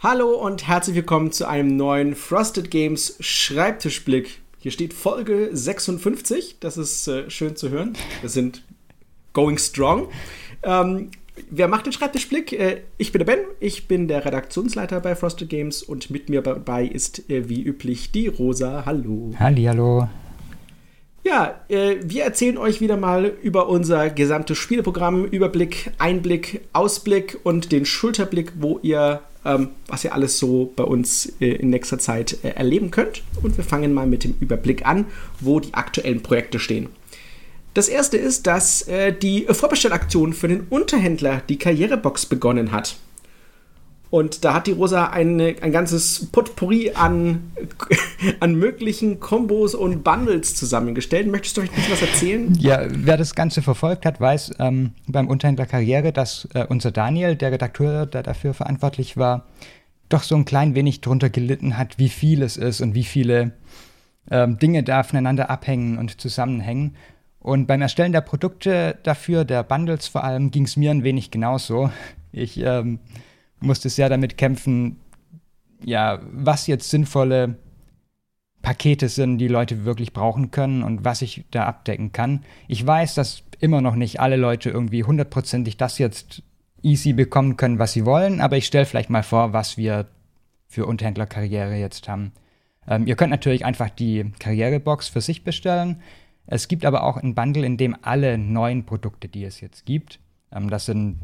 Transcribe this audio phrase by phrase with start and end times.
[0.00, 4.38] Hallo und herzlich willkommen zu einem neuen Frosted Games Schreibtischblick.
[4.60, 6.58] Hier steht Folge 56.
[6.60, 7.94] Das ist äh, schön zu hören.
[8.20, 8.62] Wir sind
[9.32, 10.06] going strong.
[10.62, 11.10] Ähm,
[11.50, 12.52] wer macht den Schreibtischblick?
[12.52, 13.40] Äh, ich bin der Ben.
[13.58, 18.12] Ich bin der Redaktionsleiter bei Frosted Games und mit mir dabei ist äh, wie üblich
[18.12, 18.84] die Rosa.
[18.86, 19.34] Hallo.
[19.36, 20.08] Halli, hallo.
[21.24, 27.72] Ja, äh, wir erzählen euch wieder mal über unser gesamtes Spieleprogramm, Überblick, Einblick, Ausblick und
[27.72, 32.38] den Schulterblick, wo ihr ähm, was ihr alles so bei uns äh, in nächster Zeit
[32.44, 33.22] äh, erleben könnt.
[33.42, 35.06] Und wir fangen mal mit dem Überblick an,
[35.40, 36.88] wo die aktuellen Projekte stehen.
[37.74, 42.96] Das erste ist, dass äh, die Vorbestellaktion für den Unterhändler die Karrierebox begonnen hat.
[44.10, 47.52] Und da hat die Rosa eine, ein ganzes Potpourri an,
[48.40, 51.26] an möglichen Kombos und Bundles zusammengestellt.
[51.26, 52.54] Möchtest du euch ein bisschen was erzählen?
[52.58, 57.36] Ja, wer das Ganze verfolgt hat, weiß ähm, beim Unterhändler Karriere, dass äh, unser Daniel,
[57.36, 59.46] der Redakteur, der dafür verantwortlich war,
[60.08, 63.52] doch so ein klein wenig drunter gelitten hat, wie viel es ist und wie viele
[64.30, 66.96] ähm, Dinge da voneinander abhängen und zusammenhängen.
[67.40, 71.30] Und beim Erstellen der Produkte dafür, der Bundles vor allem, ging es mir ein wenig
[71.30, 71.90] genauso.
[72.32, 73.00] Ich ähm,
[73.60, 74.96] musste sehr damit kämpfen,
[75.84, 77.56] ja, was jetzt sinnvolle
[78.62, 82.44] Pakete sind, die Leute wirklich brauchen können und was ich da abdecken kann.
[82.66, 86.42] Ich weiß, dass immer noch nicht alle Leute irgendwie hundertprozentig das jetzt
[86.82, 90.06] easy bekommen können, was sie wollen, aber ich stelle vielleicht mal vor, was wir
[90.66, 92.32] für Unterhändlerkarriere jetzt haben.
[92.86, 96.02] Ähm, ihr könnt natürlich einfach die Karrierebox für sich bestellen.
[96.46, 100.20] Es gibt aber auch ein Bundle, in dem alle neuen Produkte, die es jetzt gibt,
[100.52, 101.20] ähm, das sind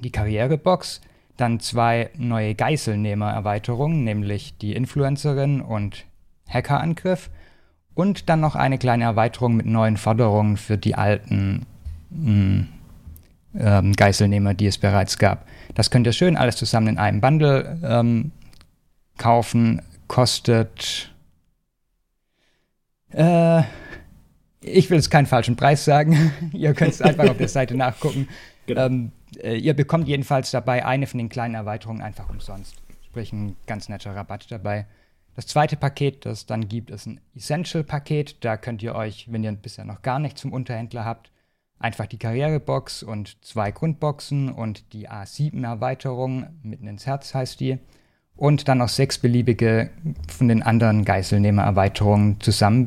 [0.00, 1.00] die Karrierebox,
[1.38, 6.04] dann zwei neue Geiselnehmer-Erweiterungen, nämlich die Influencerin und
[6.48, 7.30] Hackerangriff.
[7.94, 11.66] Und dann noch eine kleine Erweiterung mit neuen Forderungen für die alten
[12.10, 12.68] mh, hm,
[13.58, 15.46] ähm, Geiselnehmer, die es bereits gab.
[15.74, 18.32] Das könnt ihr schön alles zusammen in einem Bundle ähm,
[19.16, 19.82] kaufen.
[20.06, 21.12] Kostet.
[23.10, 23.62] Äh,
[24.60, 26.32] ich will jetzt keinen falschen Preis sagen.
[26.52, 28.28] ihr könnt es einfach auf der Seite nachgucken.
[28.68, 28.86] Genau.
[28.86, 29.12] Ähm,
[29.42, 32.76] äh, ihr bekommt jedenfalls dabei eine von den kleinen Erweiterungen einfach umsonst.
[33.06, 34.86] Sprich, ein ganz netter Rabatt dabei.
[35.34, 38.44] Das zweite Paket, das es dann gibt, ist ein Essential-Paket.
[38.44, 41.30] Da könnt ihr euch, wenn ihr bisher noch gar nicht zum Unterhändler habt,
[41.78, 47.78] einfach die Karrierebox und zwei Grundboxen und die A7-Erweiterung mitten ins Herz heißt die.
[48.36, 49.90] Und dann noch sechs beliebige
[50.28, 52.84] von den anderen Geiselnehmer-Erweiterungen zusammen.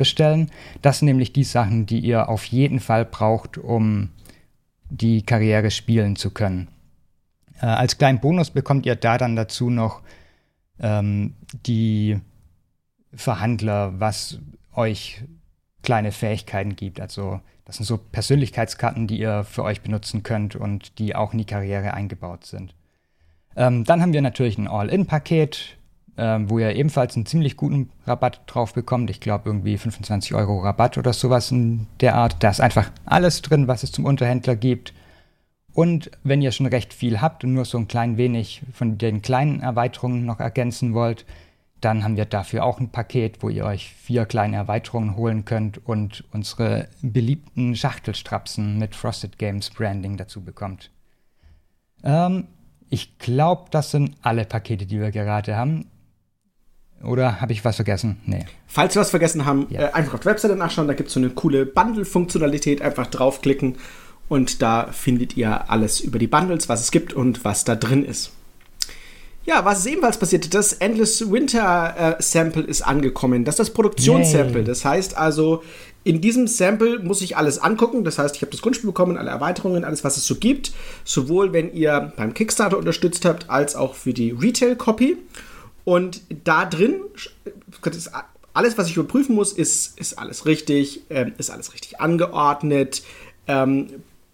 [0.81, 4.09] Das sind nämlich die Sachen, die ihr auf jeden Fall braucht, um
[4.91, 6.68] die Karriere spielen zu können.
[7.62, 10.02] Äh, als kleinen Bonus bekommt ihr da dann dazu noch
[10.79, 11.35] ähm,
[11.66, 12.19] die
[13.13, 14.40] Verhandler, was
[14.75, 15.24] euch
[15.81, 17.00] kleine Fähigkeiten gibt.
[17.00, 21.40] Also das sind so Persönlichkeitskarten, die ihr für euch benutzen könnt und die auch in
[21.40, 22.75] die Karriere eingebaut sind.
[23.56, 25.78] Ähm, dann haben wir natürlich ein All-In-Paket,
[26.18, 29.10] ähm, wo ihr ebenfalls einen ziemlich guten Rabatt drauf bekommt.
[29.10, 32.38] Ich glaube irgendwie 25 Euro Rabatt oder sowas in der Art.
[32.40, 34.94] Da ist einfach alles drin, was es zum Unterhändler gibt.
[35.74, 39.22] Und wenn ihr schon recht viel habt und nur so ein klein wenig von den
[39.22, 41.26] kleinen Erweiterungen noch ergänzen wollt,
[41.80, 45.84] dann haben wir dafür auch ein Paket, wo ihr euch vier kleine Erweiterungen holen könnt
[45.86, 50.92] und unsere beliebten Schachtelstrapsen mit Frosted Games Branding dazu bekommt.
[52.04, 52.48] Ähm,
[52.90, 55.88] ich glaube, das sind alle Pakete, die wir gerade haben.
[57.03, 58.17] Oder habe ich was vergessen?
[58.25, 58.45] Nee.
[58.67, 59.81] Falls wir was vergessen haben, ja.
[59.81, 60.88] äh, einfach auf der Webseite nachschauen.
[60.88, 62.81] Da gibt es so eine coole Bundle-Funktionalität.
[62.81, 63.75] Einfach draufklicken
[64.31, 68.06] und da findet ihr alles über die Bundles, was es gibt und was da drin
[68.06, 68.31] ist.
[69.44, 70.53] Ja, was ist ebenfalls passiert?
[70.53, 73.44] Das Endless Winter äh, Sample ist angekommen.
[73.44, 74.63] Das ist das Produktionssample.
[74.63, 75.63] Das heißt also,
[76.03, 78.03] in diesem Sample muss ich alles angucken.
[78.03, 80.72] Das heißt, ich habe das Grundspiel bekommen, alle Erweiterungen, alles, was es so gibt.
[81.03, 85.18] Sowohl wenn ihr beim Kickstarter unterstützt habt, als auch für die Retail-Copy.
[85.84, 87.02] Und da drin,
[88.53, 93.03] alles, was ich überprüfen muss, ist, ist alles richtig, äh, ist alles richtig angeordnet,
[93.47, 93.88] ähm,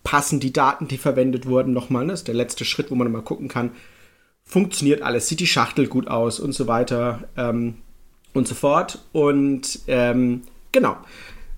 [0.04, 2.06] passen die Daten, die verwendet wurden, nochmal.
[2.06, 2.14] Ne?
[2.14, 3.72] Das ist der letzte Schritt, wo man mal gucken kann,
[4.44, 7.76] funktioniert alles, sieht die Schachtel gut aus und so weiter ähm,
[8.34, 9.00] und so fort.
[9.12, 10.98] Und ähm, genau.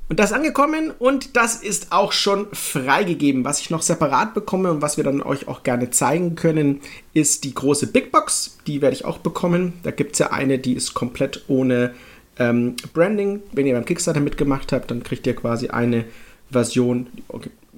[0.09, 3.45] Und das ist angekommen und das ist auch schon freigegeben.
[3.45, 6.81] Was ich noch separat bekomme und was wir dann euch auch gerne zeigen können,
[7.13, 8.57] ist die große Big Box.
[8.65, 9.73] Die werde ich auch bekommen.
[9.83, 11.93] Da gibt es ja eine, die ist komplett ohne
[12.39, 13.43] ähm, Branding.
[13.51, 16.05] Wenn ihr beim Kickstarter mitgemacht habt, dann kriegt ihr quasi eine
[16.49, 17.05] Version.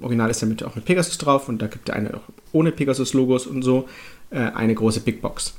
[0.00, 2.72] Original ist ja mit, auch mit Pegasus drauf und da gibt es eine auch ohne
[2.72, 3.86] Pegasus-Logos und so.
[4.30, 5.54] Äh, eine große Big Box.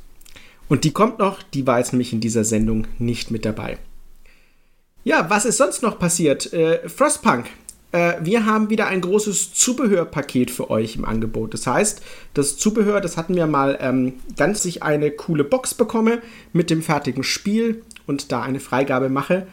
[0.70, 3.78] Und die kommt noch, die war jetzt nämlich in dieser Sendung nicht mit dabei.
[5.04, 6.54] Ja, was ist sonst noch passiert?
[6.54, 7.46] Äh, Frostpunk
[7.94, 11.54] äh, wir haben wieder ein großes Zubehörpaket für euch im Angebot.
[11.54, 12.02] Das heißt,
[12.34, 16.22] das Zubehör, das hatten wir mal ähm, ganz sich eine coole Box bekomme
[16.52, 19.48] mit dem fertigen Spiel und da eine Freigabe mache.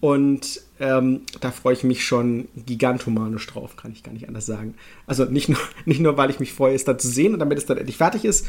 [0.00, 4.74] Und ähm, da freue ich mich schon gigantomanisch drauf, kann ich gar nicht anders sagen.
[5.06, 7.58] Also nicht nur, nicht nur, weil ich mich freue, es da zu sehen und damit
[7.58, 8.48] es dann endlich fertig ist,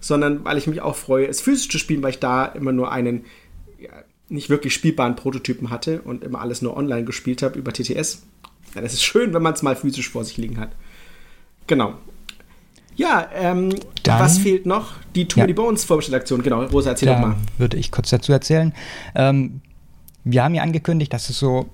[0.00, 2.92] sondern weil ich mich auch freue, es physisch zu spielen, weil ich da immer nur
[2.92, 3.24] einen
[3.80, 3.90] ja,
[4.32, 8.22] nicht wirklich spielbaren Prototypen hatte und immer alles nur online gespielt habe über TTS.
[8.74, 10.70] Ja, das ist schön, wenn man es mal physisch vor sich liegen hat.
[11.66, 11.94] Genau.
[12.96, 14.94] Ja, ähm, Dann, was fehlt noch?
[15.14, 15.44] Die Too ja.
[15.44, 16.42] Many Bones Vorbestellaktion.
[16.42, 17.36] Genau, Rosa, erzähl da doch mal.
[17.58, 18.74] Würde ich kurz dazu erzählen.
[19.14, 19.60] Ähm,
[20.24, 21.70] wir haben ja angekündigt, dass es so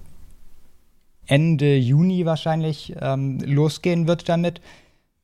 [1.27, 4.61] Ende Juni wahrscheinlich ähm, losgehen wird damit.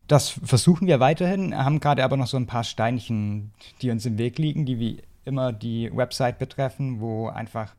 [0.06, 4.18] Das versuchen wir weiterhin, haben gerade aber noch so ein paar Steinchen, die uns im
[4.18, 7.74] Weg liegen, die wie immer die Website betreffen, wo einfach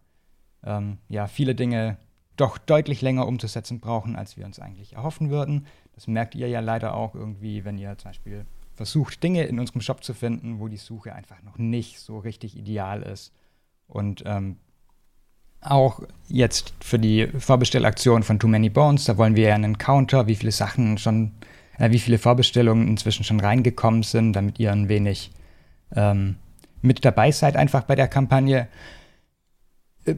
[0.63, 1.97] ähm, ja, viele Dinge
[2.37, 5.67] doch deutlich länger umzusetzen brauchen, als wir uns eigentlich erhoffen würden.
[5.93, 9.81] Das merkt ihr ja leider auch irgendwie, wenn ihr zum Beispiel versucht, Dinge in unserem
[9.81, 13.31] Shop zu finden, wo die Suche einfach noch nicht so richtig ideal ist.
[13.87, 14.57] Und ähm,
[15.61, 20.27] auch jetzt für die Vorbestellaktion von Too Many Bones, da wollen wir ja einen Counter,
[20.27, 21.31] wie viele Sachen schon,
[21.77, 25.31] äh, wie viele Vorbestellungen inzwischen schon reingekommen sind, damit ihr ein wenig
[25.95, 26.35] ähm,
[26.85, 28.67] mit dabei seid, einfach bei der Kampagne.
[30.05, 30.15] Äh,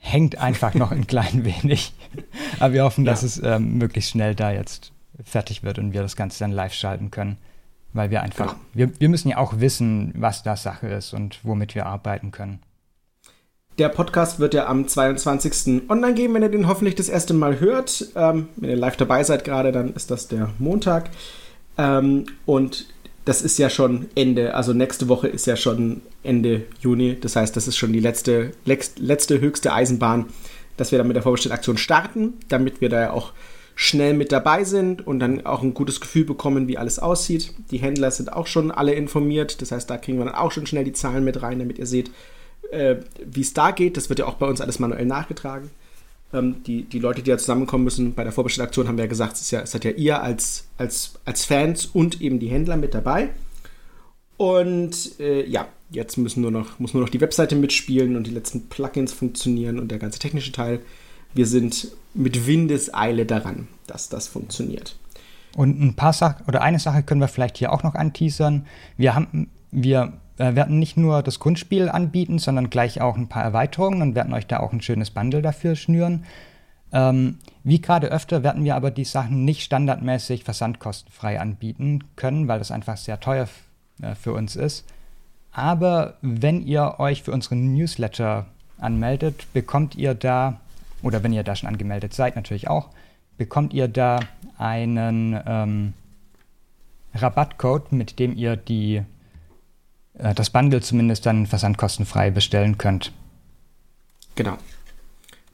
[0.00, 1.92] hängt einfach noch ein klein wenig.
[2.58, 3.12] Aber wir hoffen, ja.
[3.12, 4.92] dass es ähm, möglichst schnell da jetzt
[5.22, 7.36] fertig wird und wir das Ganze dann live schalten können.
[7.92, 8.60] Weil wir einfach, genau.
[8.72, 12.60] wir, wir müssen ja auch wissen, was da Sache ist und womit wir arbeiten können.
[13.78, 15.88] Der Podcast wird ja am 22.
[15.88, 18.06] online gehen, wenn ihr den hoffentlich das erste Mal hört.
[18.14, 21.10] Ähm, wenn ihr live dabei seid gerade, dann ist das der Montag.
[21.78, 22.86] Ähm, und
[23.24, 27.18] das ist ja schon Ende, also nächste Woche ist ja schon Ende Juni.
[27.20, 30.26] Das heißt, das ist schon die letzte, letzte höchste Eisenbahn,
[30.76, 33.32] dass wir dann mit der Vorbestellaktion starten, damit wir da ja auch
[33.74, 37.54] schnell mit dabei sind und dann auch ein gutes Gefühl bekommen, wie alles aussieht.
[37.70, 40.66] Die Händler sind auch schon alle informiert, das heißt, da kriegen wir dann auch schon
[40.66, 42.10] schnell die Zahlen mit rein, damit ihr seht,
[42.72, 43.96] äh, wie es da geht.
[43.96, 45.70] Das wird ja auch bei uns alles manuell nachgetragen.
[46.32, 49.34] Ähm, die, die Leute, die da zusammenkommen müssen, bei der Vorbestellaktion haben wir ja gesagt,
[49.34, 52.76] es, ist ja, es seid ja ihr als, als, als Fans und eben die Händler
[52.76, 53.30] mit dabei.
[54.36, 58.30] Und äh, ja, jetzt müssen nur noch, muss nur noch die Webseite mitspielen und die
[58.30, 60.80] letzten Plugins funktionieren und der ganze technische Teil.
[61.34, 64.96] Wir sind mit Windeseile daran, dass das funktioniert.
[65.56, 68.66] Und ein paar Sachen oder eine Sache können wir vielleicht hier auch noch anteasern.
[68.96, 73.42] Wir haben, wir äh, werden nicht nur das Grundspiel anbieten, sondern gleich auch ein paar
[73.42, 76.24] Erweiterungen und werden euch da auch ein schönes Bundle dafür schnüren.
[76.92, 82.58] Ähm, wie gerade öfter werden wir aber die Sachen nicht standardmäßig versandkostenfrei anbieten können, weil
[82.58, 83.48] das einfach sehr teuer
[84.00, 84.86] äh, für uns ist.
[85.52, 88.46] Aber wenn ihr euch für unseren Newsletter
[88.78, 90.58] anmeldet, bekommt ihr da,
[91.02, 92.88] oder wenn ihr da schon angemeldet seid, natürlich auch,
[93.36, 94.20] bekommt ihr da
[94.56, 95.92] einen ähm,
[97.14, 99.02] Rabattcode, mit dem ihr die
[100.18, 103.12] äh, das Bundle zumindest dann versandkostenfrei bestellen könnt.
[104.34, 104.56] Genau.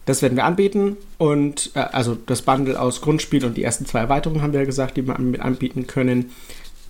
[0.05, 4.01] Das werden wir anbieten und äh, also das Bundle aus Grundspiel und die ersten zwei
[4.01, 6.31] Erweiterungen haben wir ja gesagt, die wir mit anbieten können.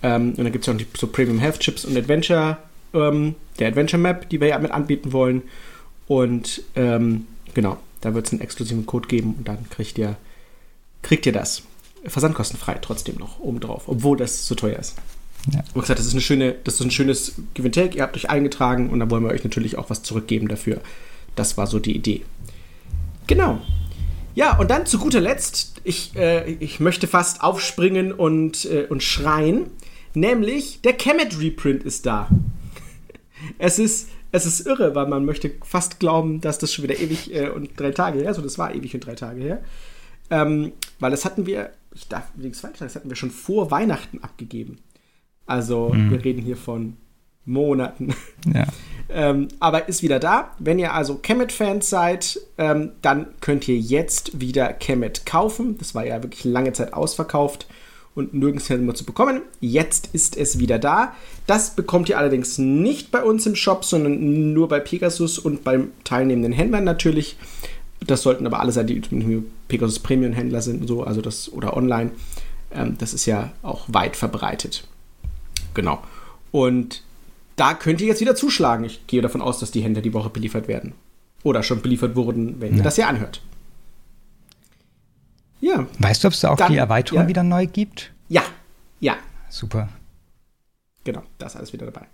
[0.03, 2.57] Ähm, und dann gibt es ja auch die, so Premium Health Chips und Adventure,
[2.93, 5.41] ähm, der Adventure Map, die wir ja mit anbieten wollen.
[6.07, 7.25] Und ähm,
[7.55, 10.15] genau, da wird es einen exklusiven Code geben und dann kriegt ihr,
[11.01, 11.63] kriegt ihr das.
[12.05, 14.95] Versandkostenfrei trotzdem noch obendrauf, obwohl das zu teuer ist.
[15.53, 15.63] Ja.
[15.73, 17.97] Und gesagt, das ist, eine schöne, das ist ein schönes Take.
[17.97, 20.81] Ihr habt euch eingetragen und dann wollen wir euch natürlich auch was zurückgeben dafür.
[21.35, 22.23] Das war so die Idee.
[23.27, 23.61] Genau.
[24.35, 29.01] Ja, und dann zu guter Letzt, ich, äh, ich möchte fast aufspringen und, äh, und
[29.01, 29.67] schreien,
[30.13, 32.29] nämlich der Kemet Reprint ist da.
[33.57, 37.33] es ist, es ist irre, weil man möchte fast glauben, dass das schon wieder ewig
[37.33, 38.37] äh, und drei Tage her ist.
[38.37, 39.63] Und das war ewig und drei Tage her.
[40.29, 43.71] Ähm, weil das hatten wir, ich darf übrigens falsch sagen, das hatten wir schon vor
[43.71, 44.77] Weihnachten abgegeben.
[45.47, 46.11] Also mhm.
[46.11, 46.97] wir reden hier von
[47.45, 48.13] Monaten.
[48.53, 48.65] Ja.
[49.09, 50.51] ähm, aber ist wieder da.
[50.57, 55.77] Wenn ihr also Kemet-Fans seid, ähm, dann könnt ihr jetzt wieder Kemet kaufen.
[55.77, 57.67] Das war ja wirklich lange Zeit ausverkauft
[58.15, 59.41] und nirgends mehr zu bekommen.
[59.59, 61.13] Jetzt ist es wieder da.
[61.45, 65.91] Das bekommt ihr allerdings nicht bei uns im Shop, sondern nur bei Pegasus und beim
[66.03, 67.37] teilnehmenden Händlern natürlich.
[68.05, 69.01] Das sollten aber alle sein, die
[69.67, 72.11] Pegasus Premium Händler sind und so, also das oder online.
[72.71, 74.87] Ähm, das ist ja auch weit verbreitet.
[75.77, 76.01] Genau.
[76.51, 77.03] Und
[77.55, 78.83] da könnt ihr jetzt wieder zuschlagen.
[78.83, 80.93] Ich gehe davon aus, dass die Hände die Woche beliefert werden.
[81.43, 82.77] Oder schon beliefert wurden, wenn ja.
[82.77, 83.43] ihr das hier anhört.
[85.61, 85.85] Ja.
[85.99, 87.27] Weißt du, ob es da auch Dann, die Erweiterung ja.
[87.27, 88.11] wieder neu gibt?
[88.27, 88.41] Ja.
[88.99, 89.17] Ja.
[89.49, 89.89] Super.
[91.03, 92.07] Genau, da ist alles wieder dabei.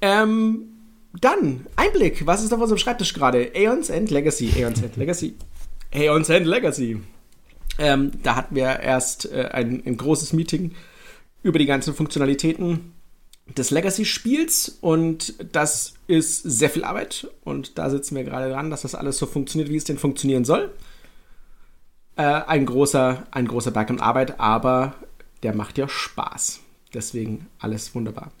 [0.00, 0.68] Ähm,
[1.20, 3.50] dann, Einblick, was ist auf unserem Schreibtisch gerade?
[3.56, 5.34] Aeons and Legacy, Aeons and Legacy,
[5.92, 7.02] Aeons and Legacy.
[7.78, 10.72] Ähm, da hatten wir erst äh, ein, ein großes Meeting
[11.46, 12.92] über die ganzen Funktionalitäten
[13.56, 18.82] des Legacy-Spiels und das ist sehr viel Arbeit und da sitzen wir gerade dran, dass
[18.82, 20.72] das alles so funktioniert, wie es denn funktionieren soll.
[22.16, 24.94] Äh, ein großer, ein großer Berg an Arbeit, aber
[25.44, 26.60] der macht ja Spaß.
[26.92, 28.32] Deswegen alles wunderbar.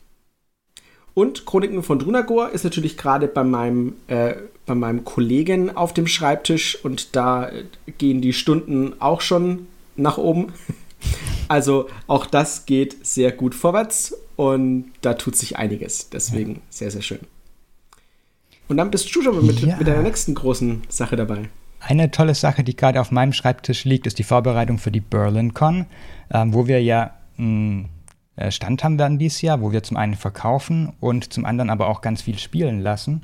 [1.14, 4.34] Und Chroniken von Drunagor ist natürlich gerade bei meinem, äh,
[4.66, 7.52] bei meinem Kollegen auf dem Schreibtisch und da
[7.98, 10.52] gehen die Stunden auch schon nach oben.
[11.48, 16.10] Also auch das geht sehr gut vorwärts und da tut sich einiges.
[16.10, 17.20] Deswegen sehr, sehr schön.
[18.68, 19.76] Und dann bist du schon mit, ja.
[19.76, 21.48] mit deiner nächsten großen Sache dabei.
[21.80, 25.86] Eine tolle Sache, die gerade auf meinem Schreibtisch liegt, ist die Vorbereitung für die BerlinCon,
[26.32, 27.90] ähm, wo wir ja einen
[28.34, 31.88] äh, Stand haben werden dieses Jahr, wo wir zum einen verkaufen und zum anderen aber
[31.88, 33.22] auch ganz viel spielen lassen.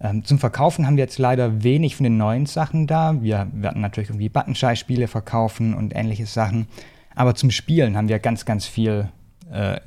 [0.00, 3.20] Ähm, zum Verkaufen haben wir jetzt leider wenig von den neuen Sachen da.
[3.22, 6.68] Wir werden natürlich irgendwie Buttonschei-Spiele verkaufen und ähnliche Sachen.
[7.16, 9.08] Aber zum Spielen haben wir ganz, ganz viel
[9.50, 9.80] äh,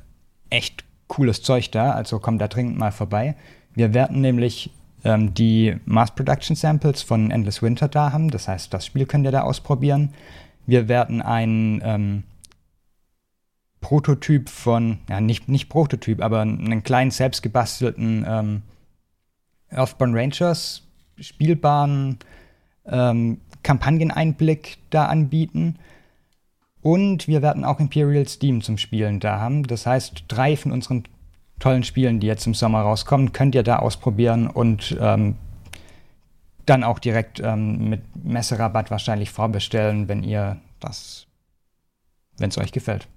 [0.49, 1.91] echt cooles Zeug da.
[1.91, 3.35] Also kommt da dringend mal vorbei.
[3.75, 4.71] Wir werden nämlich
[5.03, 8.31] ähm, die Mass Production Samples von Endless Winter da haben.
[8.31, 10.13] Das heißt, das Spiel könnt ihr da ausprobieren.
[10.65, 12.23] Wir werden ein ähm,
[13.79, 18.61] Prototyp von, ja, nicht, nicht Prototyp, aber einen kleinen selbstgebastelten ähm,
[19.69, 20.83] Earthborn Rangers
[21.19, 22.17] spielbaren
[22.85, 25.77] ähm, Kampagneneinblick da anbieten.
[26.81, 29.63] Und wir werden auch Imperial Steam zum Spielen da haben.
[29.63, 31.03] Das heißt, drei von unseren
[31.59, 35.35] tollen Spielen, die jetzt im Sommer rauskommen, könnt ihr da ausprobieren und ähm,
[36.65, 41.27] dann auch direkt ähm, mit Messerabatt wahrscheinlich vorbestellen, wenn ihr das,
[42.37, 43.07] wenn es euch gefällt.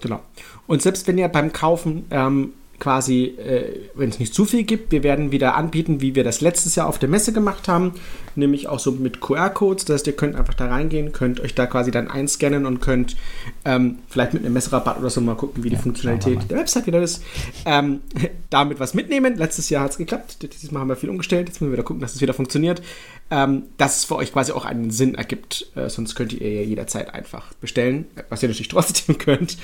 [0.00, 0.20] Genau.
[0.66, 4.92] Und selbst wenn ihr beim Kaufen ähm, quasi, äh, wenn es nicht zu viel gibt,
[4.92, 7.94] wir werden wieder anbieten, wie wir das letztes Jahr auf der Messe gemacht haben,
[8.38, 9.84] nämlich auch so mit QR-Codes.
[9.84, 13.16] Das heißt, ihr könnt einfach da reingehen, könnt euch da quasi dann einscannen und könnt
[13.64, 16.86] ähm, vielleicht mit einem Messerabatt oder so mal gucken, wie die ja, Funktionalität der Website
[16.86, 17.22] wieder ist.
[17.64, 18.00] Ähm,
[18.50, 19.36] damit was mitnehmen.
[19.36, 20.38] Letztes Jahr hat es geklappt.
[20.42, 21.48] Dieses Mal haben wir viel umgestellt.
[21.48, 22.82] Jetzt müssen wir wieder gucken, dass es wieder funktioniert.
[23.30, 25.70] Ähm, dass es für euch quasi auch einen Sinn ergibt.
[25.74, 29.58] Äh, sonst könnt ihr ja jederzeit einfach bestellen, was ihr natürlich trotzdem könnt.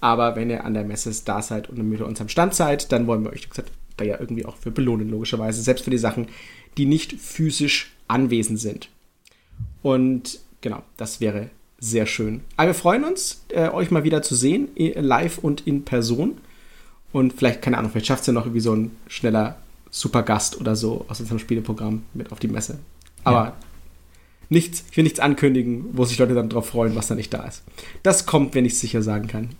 [0.00, 3.06] Aber wenn ihr an der Messe da seid und mit uns am Stand seid, dann
[3.06, 5.62] wollen wir euch gesagt, da ja irgendwie auch für belohnen, logischerweise.
[5.62, 6.28] Selbst für die Sachen,
[6.76, 8.88] die nicht physisch anwesend sind.
[9.82, 12.42] Und genau, das wäre sehr schön.
[12.56, 16.38] Aber wir freuen uns, äh, euch mal wieder zu sehen, live und in Person.
[17.12, 19.56] Und vielleicht, keine Ahnung, vielleicht schafft es ja noch irgendwie so ein schneller
[19.90, 22.78] Supergast oder so aus unserem Spieleprogramm mit auf die Messe.
[23.24, 23.56] Aber ja.
[24.48, 27.44] nichts, ich will nichts ankündigen, wo sich Leute dann drauf freuen, was da nicht da
[27.44, 27.64] ist.
[28.02, 29.50] Das kommt, wenn ich es sicher sagen kann.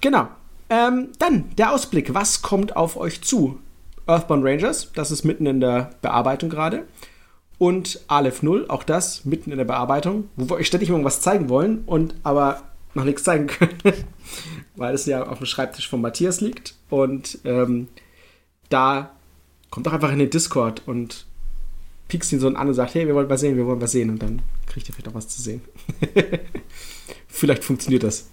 [0.00, 0.28] Genau.
[0.70, 2.14] Ähm, dann der Ausblick.
[2.14, 3.58] Was kommt auf euch zu?
[4.06, 6.86] Earthbound Rangers, das ist mitten in der Bearbeitung gerade.
[7.58, 11.48] Und Aleph 0, auch das mitten in der Bearbeitung, wo wir euch ständig irgendwas zeigen
[11.48, 12.62] wollen und aber
[12.94, 13.78] noch nichts zeigen können,
[14.76, 16.74] weil es ja auf dem Schreibtisch von Matthias liegt.
[16.88, 17.88] Und ähm,
[18.68, 19.10] da
[19.70, 21.26] kommt doch einfach in den Discord und
[22.08, 24.10] piekst ihn so an und sagt, hey, wir wollen was sehen, wir wollen was sehen.
[24.10, 25.60] Und dann kriegt ihr vielleicht auch was zu sehen.
[27.28, 28.28] vielleicht funktioniert das.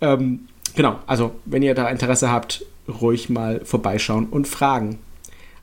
[0.00, 5.00] Ähm, genau, also wenn ihr da Interesse habt, ruhig mal vorbeischauen und fragen.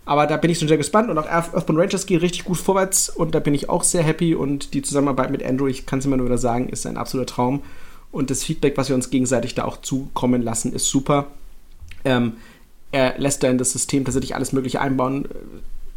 [0.05, 3.07] Aber da bin ich schon sehr gespannt und auch Earthbound Rangers geht richtig gut vorwärts
[3.07, 6.05] und da bin ich auch sehr happy und die Zusammenarbeit mit Andrew, ich kann es
[6.05, 7.61] immer nur wieder sagen, ist ein absoluter Traum
[8.11, 11.27] und das Feedback, was wir uns gegenseitig da auch zukommen lassen, ist super.
[12.03, 12.33] Ähm,
[12.91, 15.29] er lässt da in das System tatsächlich alles Mögliche einbauen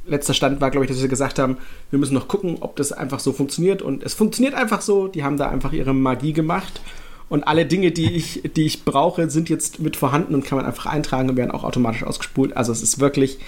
[0.06, 1.58] letzter Stand war, glaube ich, dass sie gesagt haben,
[1.90, 3.82] wir müssen noch gucken, ob das einfach so funktioniert.
[3.82, 5.08] Und es funktioniert einfach so.
[5.08, 6.80] Die haben da einfach ihre Magie gemacht.
[7.28, 10.66] Und alle Dinge, die ich, die ich brauche, sind jetzt mit vorhanden und kann man
[10.66, 12.56] einfach eintragen und werden auch automatisch ausgespult.
[12.56, 13.38] Also es ist wirklich,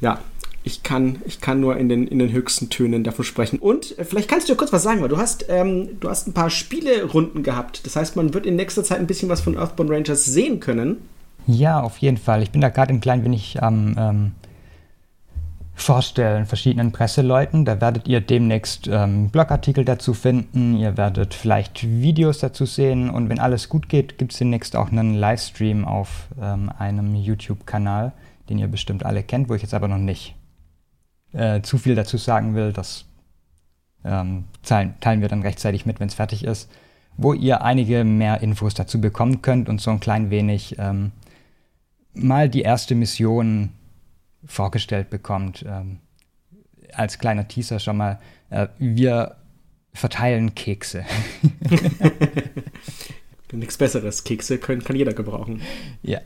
[0.00, 0.20] ja,
[0.62, 3.58] ich kann, ich kann nur in den, in den höchsten Tönen davon sprechen.
[3.58, 6.28] Und äh, vielleicht kannst du ja kurz was sagen, weil du hast, ähm, du hast
[6.28, 7.86] ein paar Spielerunden gehabt.
[7.86, 10.98] Das heißt, man wird in nächster Zeit ein bisschen was von Earthbound Rangers sehen können.
[11.46, 12.42] Ja, auf jeden Fall.
[12.42, 14.32] Ich bin da gerade ein klein wenig am ähm,
[15.82, 17.64] vorstellen, verschiedenen Presseleuten.
[17.64, 23.28] Da werdet ihr demnächst ähm, Blogartikel dazu finden, ihr werdet vielleicht Videos dazu sehen und
[23.28, 28.12] wenn alles gut geht, gibt es demnächst auch einen Livestream auf ähm, einem YouTube-Kanal,
[28.48, 30.34] den ihr bestimmt alle kennt, wo ich jetzt aber noch nicht
[31.32, 32.72] äh, zu viel dazu sagen will.
[32.72, 33.04] Das
[34.04, 36.70] ähm, teilen, teilen wir dann rechtzeitig mit, wenn es fertig ist,
[37.16, 41.12] wo ihr einige mehr Infos dazu bekommen könnt und so ein klein wenig ähm,
[42.14, 43.70] mal die erste Mission
[44.44, 45.64] vorgestellt bekommt.
[45.66, 46.00] Ähm,
[46.92, 48.18] als kleiner Teaser schon mal,
[48.50, 49.36] äh, wir
[49.92, 51.04] verteilen Kekse.
[53.52, 54.24] Nichts Besseres.
[54.24, 55.60] Kekse können, kann jeder gebrauchen.
[56.02, 56.20] Ja.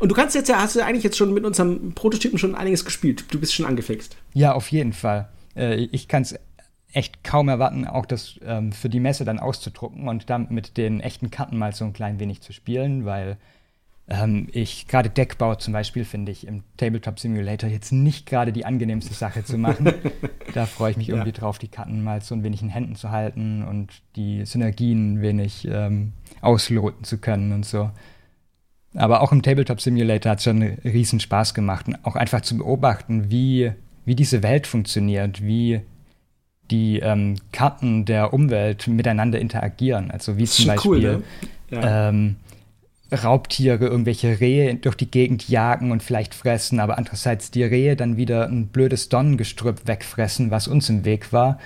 [0.00, 2.84] Und du kannst jetzt ja, hast du eigentlich jetzt schon mit unserem Prototypen schon einiges
[2.84, 3.24] gespielt.
[3.30, 4.16] Du bist schon angefixt.
[4.34, 5.28] Ja, auf jeden Fall.
[5.56, 6.38] Äh, ich kann es
[6.92, 11.00] echt kaum erwarten, auch das ähm, für die Messe dann auszudrucken und dann mit den
[11.00, 13.36] echten Karten mal so ein klein wenig zu spielen, weil
[14.10, 18.64] ähm, ich gerade Deckbau zum Beispiel finde ich im Tabletop Simulator jetzt nicht gerade die
[18.64, 19.92] angenehmste Sache zu machen.
[20.54, 21.36] da freue ich mich irgendwie ja.
[21.36, 25.22] drauf, die Karten mal so ein wenig in Händen zu halten und die Synergien ein
[25.22, 27.90] wenig ähm, ausloten zu können und so.
[28.94, 32.56] Aber auch im Tabletop Simulator hat es schon riesen Spaß gemacht und auch einfach zu
[32.56, 33.72] beobachten, wie,
[34.06, 35.82] wie diese Welt funktioniert, wie
[36.70, 40.10] die ähm, Karten der Umwelt miteinander interagieren.
[40.10, 41.22] Also wie zum Beispiel cool, ne?
[41.70, 42.08] ja.
[42.08, 42.36] ähm,
[43.10, 48.16] Raubtiere, irgendwelche Rehe durch die Gegend jagen und vielleicht fressen, aber andererseits die Rehe dann
[48.16, 51.58] wieder ein blödes Donnengestrüpp wegfressen, was uns im Weg war.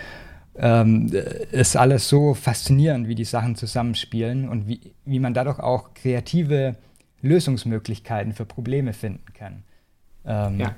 [0.55, 1.11] Ähm,
[1.51, 6.77] ist alles so faszinierend, wie die Sachen zusammenspielen und wie, wie man dadurch auch kreative
[7.23, 9.65] Lösungsmöglichkeiten für Probleme finden kann.
[10.25, 10.77] Ähm, ja.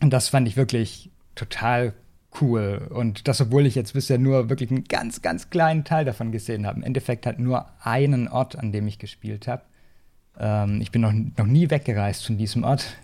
[0.00, 1.94] Und das fand ich wirklich total
[2.40, 2.88] cool.
[2.90, 6.66] Und das, obwohl ich jetzt bisher nur wirklich einen ganz, ganz kleinen Teil davon gesehen
[6.66, 6.78] habe.
[6.78, 9.62] Im Endeffekt halt nur einen Ort, an dem ich gespielt habe.
[10.38, 12.96] Ähm, ich bin noch, noch nie weggereist von diesem Ort.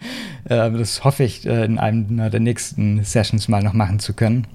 [0.44, 4.46] Äh, das hoffe ich äh, in einem der nächsten Sessions mal noch machen zu können.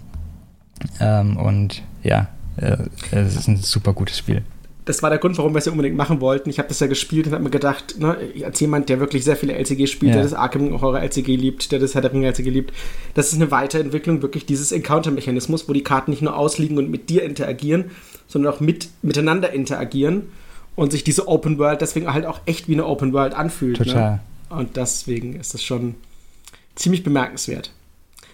[1.02, 2.78] Ähm, und ja, äh,
[3.12, 4.44] es ist ein super gutes Spiel
[4.86, 6.50] das war der Grund, warum wir es ja unbedingt machen wollten.
[6.50, 9.38] Ich habe das ja gespielt und habe mir gedacht, ne, als jemand, der wirklich sehr
[9.38, 10.16] viele LCG spielt, ja.
[10.16, 12.74] der das Arkham Horror LCG liebt, der das Herr der Ringe LCG liebt,
[13.14, 17.10] das ist eine Weiterentwicklung wirklich dieses Encounter-Mechanismus, wo die Karten nicht nur ausliegen und mit
[17.10, 17.92] dir interagieren,
[18.28, 20.24] sondern auch mit, miteinander interagieren
[20.76, 23.80] und sich diese Open World deswegen halt auch echt wie eine Open World anfühlt.
[23.80, 23.86] Ne?
[23.86, 24.12] Total.
[24.12, 24.20] Ne?
[24.50, 25.96] Und deswegen ist das schon
[26.76, 27.72] ziemlich bemerkenswert.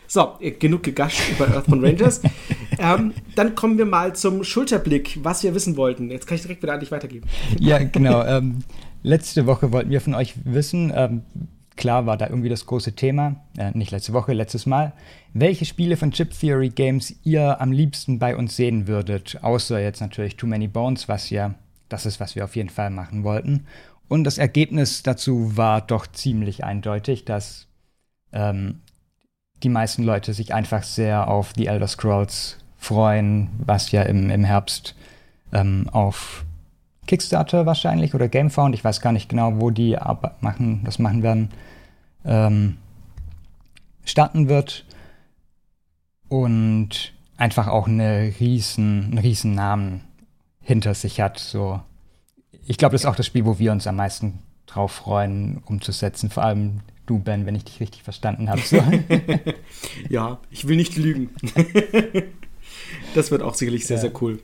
[0.07, 2.21] So, genug gegascht über Earthbound Rangers.
[2.79, 6.09] ähm, dann kommen wir mal zum Schulterblick, was wir wissen wollten.
[6.09, 7.27] Jetzt kann ich direkt wieder an dich weitergeben.
[7.59, 8.23] Ja, genau.
[8.23, 8.59] Ähm,
[9.03, 11.23] letzte Woche wollten wir von euch wissen, ähm,
[11.75, 14.93] klar war da irgendwie das große Thema, äh, nicht letzte Woche, letztes Mal,
[15.33, 20.01] welche Spiele von Chip Theory Games ihr am liebsten bei uns sehen würdet, außer jetzt
[20.01, 21.55] natürlich Too Many Bones, was ja
[21.87, 23.65] das ist, was wir auf jeden Fall machen wollten.
[24.09, 27.67] Und das Ergebnis dazu war doch ziemlich eindeutig, dass
[28.33, 28.81] ähm,
[29.63, 34.43] die meisten Leute sich einfach sehr auf The Elder Scrolls freuen, was ja im, im
[34.43, 34.95] Herbst
[35.51, 36.45] ähm, auf
[37.05, 39.97] Kickstarter wahrscheinlich oder Gamefound, ich weiß gar nicht genau, wo die
[40.41, 41.49] machen, das machen werden,
[42.25, 42.77] ähm,
[44.05, 44.85] starten wird
[46.29, 50.01] und einfach auch eine riesen, einen riesen Namen
[50.61, 51.39] hinter sich hat.
[51.39, 51.81] So,
[52.67, 56.29] ich glaube, das ist auch das Spiel, wo wir uns am meisten drauf freuen, umzusetzen.
[56.29, 58.61] Vor allem du, Ben, wenn ich dich richtig verstanden habe.
[58.61, 58.77] So.
[60.09, 61.31] ja, ich will nicht lügen.
[63.15, 64.39] das wird auch sicherlich sehr, sehr cool.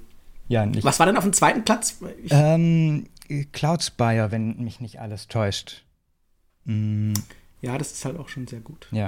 [0.48, 0.84] Ja, nicht.
[0.84, 1.98] Was war denn auf dem zweiten Platz?
[2.30, 3.08] Ähm,
[3.52, 5.84] Cloudspire, wenn mich nicht alles täuscht.
[6.66, 7.14] Mm.
[7.62, 8.88] Ja, das ist halt auch schon sehr gut.
[8.92, 9.08] Ja,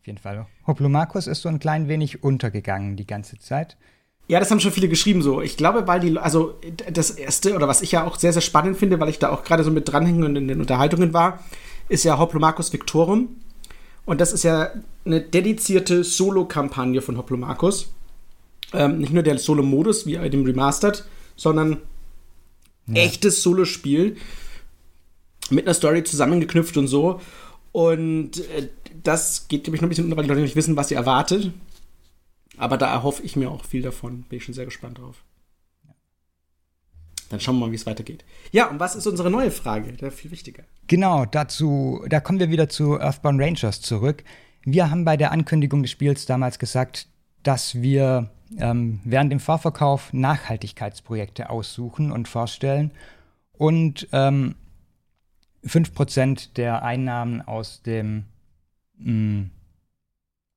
[0.00, 0.46] auf jeden Fall.
[0.66, 3.76] Hoplomarkus ist so ein klein wenig untergegangen die ganze Zeit.
[4.28, 5.42] Ja, das haben schon viele geschrieben so.
[5.42, 6.58] Ich glaube, weil die, also
[6.90, 9.44] das erste, oder was ich ja auch sehr, sehr spannend finde, weil ich da auch
[9.44, 11.40] gerade so mit dranhänge und in den Unterhaltungen war,
[11.88, 13.36] ist ja Hoplomachus Victorum.
[14.04, 14.70] Und das ist ja
[15.04, 17.92] eine dedizierte Solo-Kampagne von Hoplomachus.
[18.74, 21.04] Ähm, nicht nur der Solo-Modus wie dem Remastered,
[21.36, 21.78] sondern
[22.86, 23.02] ja.
[23.02, 24.16] echtes Solo-Spiel
[25.50, 27.20] mit einer Story zusammengeknüpft und so.
[27.72, 28.68] Und äh,
[29.02, 30.94] das geht, glaube ich, noch ein bisschen unter, weil die Leute nicht wissen, was sie
[30.94, 31.52] erwartet.
[32.58, 34.22] Aber da erhoffe ich mir auch viel davon.
[34.28, 35.24] Bin ich schon sehr gespannt drauf.
[37.30, 38.24] Dann schauen wir mal, wie es weitergeht.
[38.50, 39.90] Ja, und was ist unsere neue Frage?
[39.94, 40.64] Der viel wichtiger.
[40.86, 44.22] Genau, dazu, da kommen wir wieder zu Earthbound Rangers zurück.
[44.64, 47.08] Wir haben bei der Ankündigung des Spiels damals gesagt,
[47.42, 52.90] dass wir ähm, während dem Vorverkauf Nachhaltigkeitsprojekte aussuchen und vorstellen
[53.52, 54.54] und ähm,
[55.64, 58.24] 5% der Einnahmen aus dem,
[58.98, 59.50] mh, mm,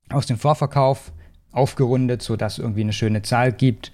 [0.09, 1.11] aus dem Vorverkauf
[1.51, 3.91] aufgerundet, sodass es irgendwie eine schöne Zahl gibt,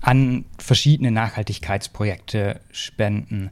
[0.00, 3.50] an verschiedene Nachhaltigkeitsprojekte spenden.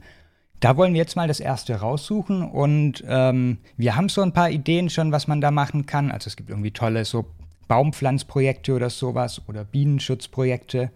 [0.60, 4.50] Da wollen wir jetzt mal das erste raussuchen und ähm, wir haben so ein paar
[4.50, 6.10] Ideen schon, was man da machen kann.
[6.10, 7.26] Also es gibt irgendwie tolle so
[7.68, 10.90] Baumpflanzprojekte oder sowas oder Bienenschutzprojekte.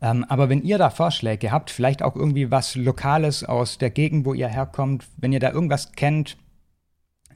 [0.00, 4.24] Ähm, aber wenn ihr da Vorschläge habt, vielleicht auch irgendwie was Lokales aus der Gegend,
[4.24, 6.36] wo ihr herkommt, wenn ihr da irgendwas kennt,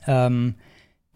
[0.06, 0.54] ähm,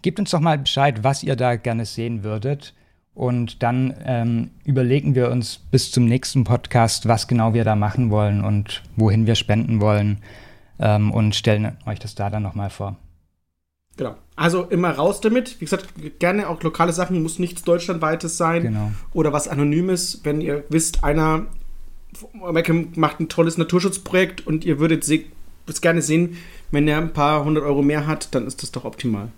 [0.02, 2.74] gebt uns doch mal Bescheid, was ihr da gerne sehen würdet.
[3.14, 8.10] Und dann ähm, überlegen wir uns bis zum nächsten Podcast, was genau wir da machen
[8.10, 10.18] wollen und wohin wir spenden wollen
[10.78, 12.96] ähm, und stellen euch das da dann nochmal vor.
[13.96, 14.14] Genau.
[14.35, 15.61] Also immer raus damit.
[15.61, 15.87] Wie gesagt,
[16.18, 18.62] gerne auch lokale Sachen, muss nichts Deutschlandweites sein.
[18.62, 18.92] Genau.
[19.14, 20.20] Oder was Anonymes.
[20.22, 21.46] Wenn ihr wisst, einer
[22.42, 26.37] macht ein tolles Naturschutzprojekt und ihr würdet es gerne sehen,
[26.70, 29.28] Wenn er ein paar hundert Euro mehr hat, dann ist das doch optimal.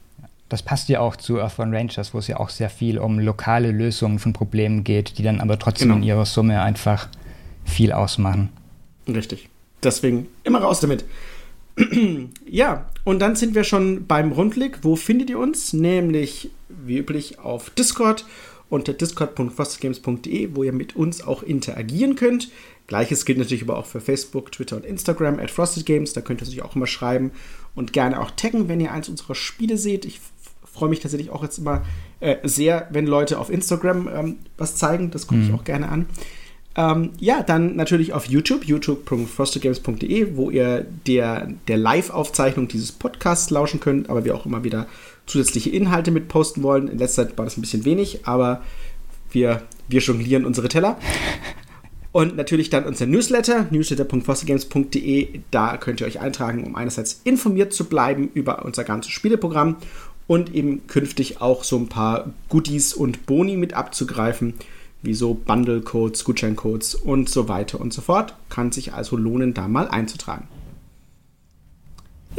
[0.48, 3.70] Das passt ja auch zu Earthbound Rangers, wo es ja auch sehr viel um lokale
[3.70, 5.98] Lösungen von Problemen geht, die dann aber trotzdem genau.
[5.98, 7.08] in ihrer Summe einfach
[7.64, 8.48] viel ausmachen.
[9.06, 9.48] Richtig.
[9.82, 11.04] Deswegen immer raus damit.
[12.46, 14.78] Ja, und dann sind wir schon beim Rundblick.
[14.82, 15.72] Wo findet ihr uns?
[15.72, 18.26] Nämlich wie üblich auf Discord
[18.68, 22.50] unter discord.frostedgames.de, wo ihr mit uns auch interagieren könnt.
[22.86, 26.12] Gleiches gilt natürlich aber auch für Facebook, Twitter und Instagram at Frosted Games.
[26.12, 27.32] Da könnt ihr natürlich auch immer schreiben
[27.74, 30.04] und gerne auch taggen, wenn ihr eins unserer Spiele seht.
[30.04, 30.20] Ich
[30.64, 31.84] freue mich tatsächlich auch jetzt immer
[32.20, 35.10] äh, sehr, wenn Leute auf Instagram ähm, was zeigen.
[35.10, 35.54] Das gucke ich mhm.
[35.54, 36.06] auch gerne an.
[36.78, 43.80] Ähm, ja, dann natürlich auf YouTube, youtube.frostedgames.de, wo ihr der, der Live-Aufzeichnung dieses Podcasts lauschen
[43.80, 44.86] könnt, aber wir auch immer wieder
[45.26, 46.86] zusätzliche Inhalte mit posten wollen.
[46.86, 48.62] In letzter Zeit war das ein bisschen wenig, aber
[49.32, 50.96] wir, wir jonglieren unsere Teller.
[52.12, 55.40] Und natürlich dann unser Newsletter, newsletter.fostergames.de.
[55.50, 59.78] Da könnt ihr euch eintragen, um einerseits informiert zu bleiben über unser ganzes Spieleprogramm
[60.28, 64.54] und eben künftig auch so ein paar Goodies und Boni mit abzugreifen,
[65.02, 68.34] wie so Bundle-Codes, Gutscheincodes und so weiter und so fort.
[68.48, 70.48] Kann sich also lohnen, da mal einzutragen.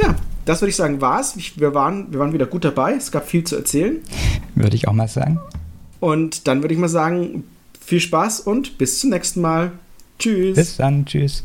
[0.00, 1.36] Ja, das würde ich sagen, war es.
[1.56, 2.94] Wir waren, wir waren wieder gut dabei.
[2.94, 3.98] Es gab viel zu erzählen.
[4.54, 5.38] Würde ich auch mal sagen.
[6.00, 7.44] Und dann würde ich mal sagen,
[7.80, 9.72] viel Spaß und bis zum nächsten Mal.
[10.18, 10.56] Tschüss.
[10.56, 11.04] Bis dann.
[11.04, 11.44] Tschüss.